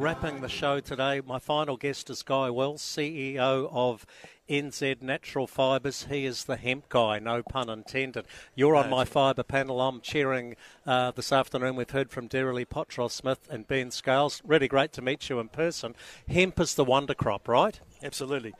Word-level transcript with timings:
wrapping 0.00 0.40
the 0.40 0.48
show 0.48 0.80
today. 0.80 1.20
My 1.20 1.38
final 1.38 1.76
guest 1.76 2.08
is 2.08 2.22
Guy 2.22 2.48
Wills, 2.48 2.80
CEO 2.80 3.68
of 3.70 4.06
NZ 4.48 5.02
Natural 5.02 5.46
Fibres. 5.46 6.06
He 6.08 6.24
is 6.24 6.44
the 6.44 6.56
hemp 6.56 6.88
guy, 6.88 7.18
no 7.18 7.42
pun 7.42 7.68
intended. 7.68 8.24
You're 8.54 8.76
on 8.76 8.88
my 8.88 9.04
fibre 9.04 9.42
panel. 9.42 9.78
I'm 9.78 10.00
chairing 10.00 10.56
uh, 10.86 11.10
this 11.10 11.32
afternoon. 11.32 11.76
We've 11.76 11.90
heard 11.90 12.10
from 12.10 12.30
Derilee 12.30 12.64
Potros 12.64 13.10
Smith 13.10 13.46
and 13.50 13.68
Ben 13.68 13.90
Scales. 13.90 14.40
Really 14.42 14.68
great 14.68 14.94
to 14.94 15.02
meet 15.02 15.28
you 15.28 15.38
in 15.38 15.48
person. 15.48 15.94
Hemp 16.26 16.58
is 16.60 16.76
the 16.76 16.84
wonder 16.84 17.12
crop, 17.12 17.46
right? 17.46 17.78
Absolutely. 18.02 18.54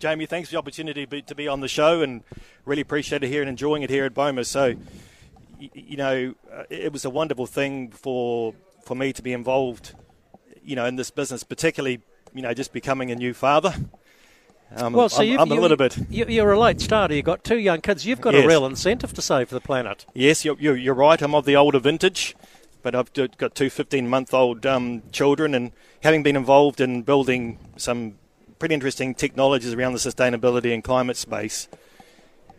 Jamie, 0.00 0.26
thanks 0.26 0.48
for 0.48 0.54
the 0.54 0.58
opportunity 0.58 1.06
to 1.06 1.34
be, 1.36 1.46
on 1.46 1.60
the 1.60 1.68
show 1.68 2.02
and 2.02 2.24
really 2.64 2.82
appreciate 2.82 3.22
it 3.22 3.28
here 3.28 3.42
and 3.42 3.48
enjoying 3.48 3.82
it 3.82 3.90
here 3.90 4.06
at 4.06 4.14
Boma. 4.14 4.44
So, 4.44 4.74
you, 5.60 5.70
you 5.72 5.96
know, 5.96 6.34
uh, 6.52 6.64
it 6.68 6.92
was 6.92 7.04
a 7.04 7.10
wonderful 7.10 7.46
thing 7.46 7.90
for 7.90 8.54
for 8.82 8.94
me 8.96 9.12
to 9.12 9.22
be 9.22 9.32
involved, 9.32 9.94
you 10.70 10.76
know, 10.76 10.86
in 10.86 10.94
this 10.94 11.10
business, 11.10 11.42
particularly, 11.42 12.00
you 12.32 12.42
know, 12.42 12.54
just 12.54 12.72
becoming 12.72 13.10
a 13.10 13.16
new 13.16 13.34
father. 13.34 13.74
Um, 14.76 14.92
well, 14.92 15.08
so 15.08 15.20
I'm, 15.20 15.40
I'm 15.40 15.50
a 15.50 15.54
you, 15.56 15.60
little 15.60 15.76
bit. 15.76 15.98
You're 16.08 16.52
a 16.52 16.58
late 16.58 16.80
starter. 16.80 17.12
You've 17.12 17.24
got 17.24 17.42
two 17.42 17.58
young 17.58 17.80
kids. 17.80 18.06
You've 18.06 18.20
got 18.20 18.34
Yes. 18.34 18.44
a 18.44 18.46
real 18.46 18.64
incentive 18.64 19.12
to 19.14 19.20
save 19.20 19.50
the 19.50 19.60
planet. 19.60 20.06
Yes, 20.14 20.44
you're, 20.44 20.56
you're, 20.60 20.76
you're 20.76 20.94
right. 20.94 21.20
I'm 21.20 21.34
of 21.34 21.44
the 21.44 21.56
older 21.56 21.80
vintage, 21.80 22.36
but 22.84 22.94
I've 22.94 23.12
got 23.12 23.56
two 23.56 23.68
15 23.68 24.08
month 24.08 24.32
old 24.32 24.64
um, 24.64 25.02
children, 25.10 25.56
and 25.56 25.72
having 26.04 26.22
been 26.22 26.36
involved 26.36 26.80
in 26.80 27.02
building 27.02 27.58
some 27.76 28.14
pretty 28.60 28.74
interesting 28.74 29.12
technologies 29.12 29.74
around 29.74 29.94
the 29.94 29.98
sustainability 29.98 30.72
and 30.72 30.84
climate 30.84 31.16
space, 31.16 31.66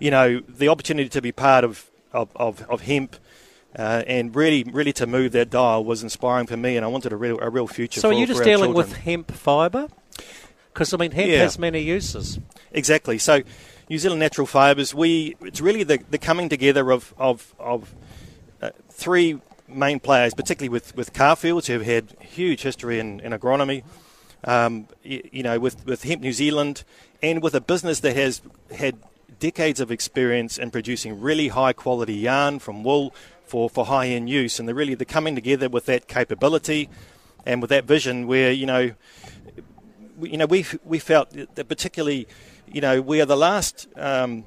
you 0.00 0.10
know, 0.10 0.40
the 0.48 0.66
opportunity 0.66 1.08
to 1.10 1.22
be 1.22 1.30
part 1.30 1.62
of, 1.62 1.88
of, 2.12 2.30
of, 2.34 2.68
of 2.68 2.80
hemp. 2.80 3.14
Uh, 3.78 4.02
and 4.06 4.34
really, 4.34 4.64
really 4.64 4.92
to 4.92 5.06
move 5.06 5.30
that 5.32 5.48
dial 5.48 5.84
was 5.84 6.02
inspiring 6.02 6.46
for 6.46 6.56
me, 6.56 6.76
and 6.76 6.84
I 6.84 6.88
wanted 6.88 7.12
a 7.12 7.16
real, 7.16 7.38
a 7.40 7.48
real 7.48 7.68
future. 7.68 8.00
So 8.00 8.08
for, 8.08 8.14
are 8.14 8.18
you 8.18 8.26
just 8.26 8.42
dealing 8.42 8.74
with 8.74 8.92
hemp 8.96 9.30
fibre? 9.30 9.88
Because 10.72 10.92
I 10.92 10.96
mean, 10.96 11.12
hemp 11.12 11.28
Yeah. 11.28 11.38
has 11.38 11.58
many 11.58 11.80
uses. 11.80 12.40
Exactly. 12.72 13.16
So, 13.18 13.42
New 13.88 13.98
Zealand 13.98 14.20
Natural 14.20 14.46
Fibres, 14.46 14.92
we 14.94 15.36
it's 15.42 15.60
really 15.60 15.84
the, 15.84 16.00
the 16.10 16.18
coming 16.18 16.48
together 16.48 16.90
of 16.90 17.14
of, 17.16 17.54
of 17.60 17.94
uh, 18.60 18.70
three 18.88 19.40
main 19.68 20.00
players, 20.00 20.34
particularly 20.34 20.68
with 20.68 20.96
with 20.96 21.12
Carrfields, 21.12 21.68
who 21.68 21.74
have 21.74 21.84
had 21.84 22.16
huge 22.20 22.62
history 22.62 22.98
in, 22.98 23.20
in 23.20 23.32
agronomy. 23.32 23.84
Um, 24.42 24.88
you, 25.04 25.28
you 25.32 25.42
know, 25.42 25.60
with 25.60 25.86
with 25.86 26.02
Hemp 26.02 26.22
New 26.22 26.32
Zealand, 26.32 26.82
and 27.22 27.40
with 27.42 27.54
a 27.54 27.60
business 27.60 28.00
that 28.00 28.16
has 28.16 28.42
had 28.74 28.96
decades 29.38 29.80
of 29.80 29.90
experience 29.90 30.58
in 30.58 30.70
producing 30.70 31.20
really 31.20 31.48
high 31.48 31.72
quality 31.72 32.14
yarn 32.14 32.58
from 32.58 32.82
wool 32.84 33.14
for, 33.50 33.68
for 33.68 33.86
high 33.86 34.06
end 34.06 34.28
use, 34.30 34.58
and 34.58 34.66
they're 34.68 34.74
really 34.74 34.94
the 34.94 35.04
coming 35.04 35.34
together 35.34 35.68
with 35.68 35.86
that 35.86 36.06
capability 36.08 36.88
and 37.44 37.60
with 37.60 37.70
that 37.70 37.84
vision, 37.84 38.26
where 38.26 38.52
you 38.52 38.66
know 38.66 38.92
we- 40.18 40.30
you 40.30 40.36
know, 40.36 40.46
we 40.46 40.64
we 40.84 40.98
felt 40.98 41.30
that 41.54 41.68
particularly, 41.68 42.26
you 42.70 42.80
know, 42.80 43.00
we 43.00 43.20
are 43.20 43.26
the 43.26 43.36
last. 43.36 43.88
Um, 43.96 44.44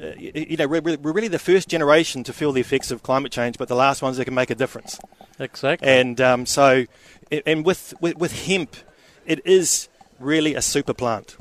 uh, 0.00 0.12
you 0.18 0.56
know, 0.56 0.68
we're, 0.68 0.82
we're 0.82 1.12
really 1.12 1.28
the 1.28 1.38
first 1.40 1.66
generation 1.68 2.22
to 2.22 2.32
feel 2.32 2.52
the 2.52 2.60
effects 2.60 2.90
of 2.92 3.02
climate 3.02 3.32
change, 3.32 3.58
but 3.58 3.66
the 3.66 3.74
last 3.74 4.00
ones 4.02 4.16
that 4.18 4.26
can 4.26 4.34
make 4.34 4.50
a 4.50 4.54
difference. 4.54 5.00
Exactly. 5.40 5.88
And 5.88 6.20
um, 6.20 6.46
so, 6.46 6.84
and 7.46 7.64
with, 7.64 7.94
with 8.00 8.16
with 8.16 8.46
hemp, 8.46 8.76
it 9.26 9.40
is 9.44 9.88
really 10.20 10.54
a 10.54 10.62
super 10.62 10.94
plant. 10.94 11.36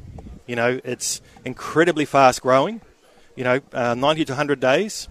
You 0.48 0.56
know, 0.56 0.80
it's 0.84 1.22
incredibly 1.46 2.06
fast 2.06 2.42
growing. 2.42 2.82
You 3.36 3.44
know, 3.44 3.60
uh, 3.74 3.94
90 3.94 4.26
to 4.26 4.32
100 4.34 4.60
days. 4.60 5.08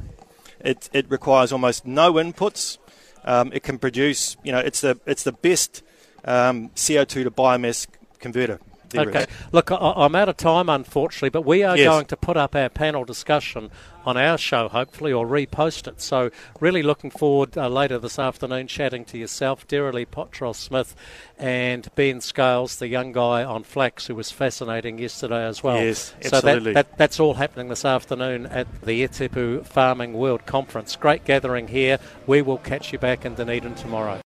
It 0.61 0.89
it 0.93 1.07
requires 1.09 1.53
almost 1.53 1.87
no 1.87 2.15
inputs. 2.15 2.79
Um, 3.25 3.51
it 3.53 3.63
can 3.63 3.79
produce. 3.79 4.37
You 4.45 4.53
know, 4.53 4.59
it's 4.59 4.81
the 4.81 4.99
it's 5.07 5.23
the 5.23 5.33
best 5.33 5.83
um, 6.25 6.71
CO2 6.71 7.25
to 7.25 7.31
biomass 7.31 7.87
converter. 8.19 8.61
Okay. 8.95 9.27
Look, 9.53 9.71
I, 9.73 9.77
I'm 9.77 10.15
out 10.15 10.29
of 10.29 10.37
time, 10.37 10.69
unfortunately, 10.69 11.31
but 11.31 11.43
we 11.43 11.63
are 11.63 11.77
Yes. 11.77 11.87
going 11.89 12.07
to 12.07 12.17
put 12.17 12.37
up 12.37 12.55
our 12.55 12.69
panel 12.69 13.05
discussion 13.05 13.71
on 14.05 14.17
our 14.17 14.39
show, 14.39 14.69
hopefully, 14.69 15.13
or 15.13 15.27
repost 15.27 15.89
it. 15.89 16.01
So, 16.01 16.31
really 16.61 16.83
looking 16.83 17.11
forward 17.11 17.59
uh, 17.59 17.69
later 17.69 17.99
this 17.99 18.19
afternoon 18.19 18.69
chatting 18.69 19.05
to 19.07 19.19
yourself, 19.19 19.67
Derilee 19.67 20.07
Potros 20.07 20.55
Smith, 20.55 20.95
and 21.39 21.89
Ben 21.97 22.21
Scales, 22.21 22.77
the 22.77 22.87
young 22.87 23.11
guy 23.13 23.43
on 23.43 23.65
flax 23.65 24.07
who 24.07 24.15
was 24.15 24.31
fascinating 24.31 24.99
yesterday 24.99 25.45
as 25.45 25.63
well. 25.65 25.83
Yes, 25.83 26.15
So 26.23 26.37
absolutely. 26.37 26.73
that, 26.75 26.91
that, 26.91 26.99
that's 26.99 27.19
all 27.19 27.35
happening 27.35 27.69
this 27.69 27.85
afternoon 27.85 28.47
at 28.47 28.69
the 28.83 29.03
Etepu 29.07 29.67
Farming 29.67 30.13
World 30.15 30.47
Conference. 30.47 30.95
Great 30.95 31.25
gathering 31.25 31.69
here. 31.69 31.99
We 32.29 32.43
will 32.43 32.59
catch 32.59 32.93
you 32.93 32.99
back 33.01 33.25
in 33.25 33.35
Dunedin 33.35 33.75
tomorrow. 33.75 34.21